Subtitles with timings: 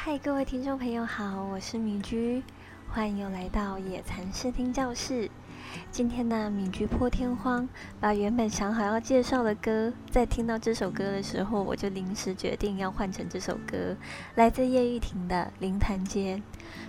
[0.00, 2.40] 嗨，各位听众朋友好，我是米居，
[2.88, 5.28] 欢迎又来到野餐视听教室。
[5.90, 13.96] 今天呢，米居破天荒把原本想好要介绍的歌，在听到这首歌的时候，我就临时决定要换成这首歌，
[14.36, 16.36] 来自叶玉婷的《灵潭街》。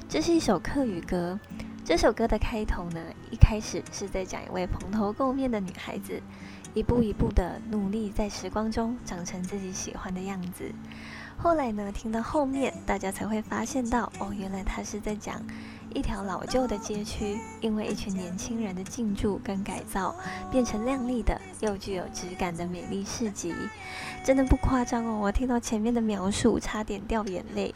[0.07, 1.39] 这是一首客语歌。
[1.85, 2.99] 这首歌的开头呢，
[3.31, 6.21] 一开始是在讲一位蓬头垢面的女孩子，
[6.75, 10.71] 一步一步的努力在时光中长成自己喜欢的样子。
[11.35, 15.41] 后来呢，听到后面，大家才会发现到，哦，原来他是在讲
[15.91, 20.13] 一条老旧的街区，因为一群年轻人的进驻跟改造，
[20.51, 23.55] 变成亮丽的又具有质感的美丽市集。
[24.23, 27.73] 真的不夸张哦，我听到前面的描述，差点掉眼泪。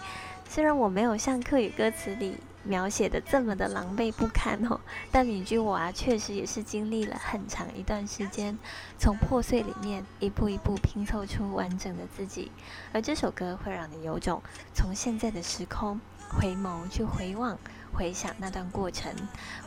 [0.48, 2.38] 虽然我没有像课语歌词里。
[2.66, 4.80] 描写的这么的狼狈不堪哦，
[5.12, 8.58] 但敏君我啊，确实也是经历了很长一段时间，
[8.98, 12.50] 从破碎里面一步一步拼凑出完整的自己。
[12.94, 14.42] 而这首歌会让你有种
[14.74, 17.60] 从现在的时空回眸去回望、
[17.92, 19.14] 回想那段过程，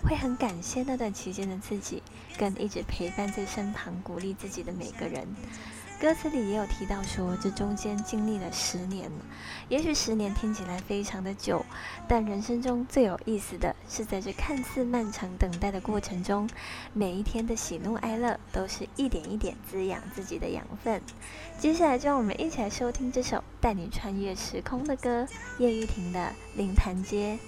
[0.02, 2.02] 会很感谢那段期间的自己，
[2.38, 5.28] 跟一直陪伴在身旁、鼓励自己的每个人。
[5.98, 9.10] 歌词里也有提到说，这中间经历了十年，
[9.70, 11.64] 也许十年听起来非常的久，
[12.06, 16.48] 但人生中最有意思的是，在这看似漫长等待的过程中，
[16.92, 21.00] 每一天的喜怒哀乐都是一点一点滋养自己的养分。
[21.58, 25.26] 接下来，就让我们一起来收听这首带你穿越时空的歌——
[25.58, 26.20] 叶玉婷的
[26.58, 27.38] 《灵潭街》。